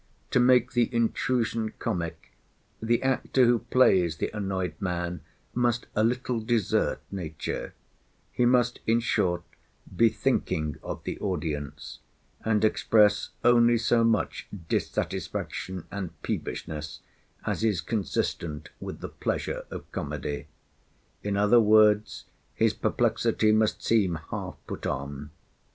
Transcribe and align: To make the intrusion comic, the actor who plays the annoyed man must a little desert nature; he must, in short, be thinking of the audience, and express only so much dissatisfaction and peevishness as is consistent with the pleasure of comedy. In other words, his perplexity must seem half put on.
To 0.31 0.39
make 0.39 0.71
the 0.71 0.91
intrusion 0.91 1.73
comic, 1.77 2.31
the 2.81 3.03
actor 3.03 3.45
who 3.45 3.59
plays 3.59 4.17
the 4.17 4.31
annoyed 4.35 4.73
man 4.79 5.21
must 5.53 5.85
a 5.95 6.03
little 6.03 6.39
desert 6.39 7.01
nature; 7.11 7.75
he 8.31 8.43
must, 8.43 8.79
in 8.87 8.99
short, 8.99 9.43
be 9.95 10.09
thinking 10.09 10.77
of 10.81 11.03
the 11.03 11.19
audience, 11.19 11.99
and 12.43 12.65
express 12.65 13.29
only 13.43 13.77
so 13.77 14.03
much 14.03 14.47
dissatisfaction 14.69 15.85
and 15.91 16.19
peevishness 16.23 17.01
as 17.45 17.63
is 17.63 17.79
consistent 17.81 18.69
with 18.79 19.01
the 19.01 19.09
pleasure 19.09 19.65
of 19.69 19.91
comedy. 19.91 20.47
In 21.21 21.37
other 21.37 21.59
words, 21.59 22.25
his 22.55 22.73
perplexity 22.73 23.51
must 23.51 23.83
seem 23.83 24.15
half 24.31 24.55
put 24.65 24.87
on. 24.87 25.29